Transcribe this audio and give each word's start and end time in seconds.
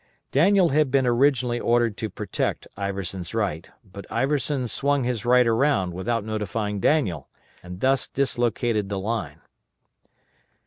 Daniel 0.31 0.69
had 0.69 0.89
been 0.89 1.05
originally 1.05 1.59
ordered 1.59 1.95
to 1.95 2.09
protect 2.09 2.65
Iverson's 2.75 3.35
right, 3.35 3.69
but 3.83 4.11
Iverson 4.11 4.67
swung 4.67 5.03
his 5.03 5.25
right 5.25 5.45
around 5.45 5.93
without 5.93 6.25
notifying 6.25 6.79
Daniel, 6.79 7.29
and 7.61 7.81
thus 7.81 8.07
dislocated 8.07 8.89
the 8.89 8.97
line. 8.97 9.41